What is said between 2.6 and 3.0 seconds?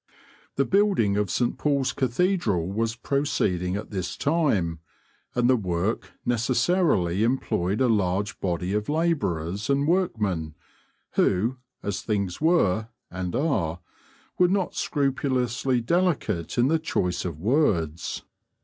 was